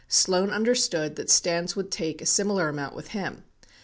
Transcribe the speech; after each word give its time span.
70 0.07 0.09
Sloan 0.09 0.49
understood 0.49 1.15
that 1.15 1.29
Stans 1.29 1.75
would 1.75 1.91
take 1.91 2.23
a 2.23 2.25
similar 2.25 2.67
amount 2.69 2.95
with 2.95 3.09
him. 3.09 3.43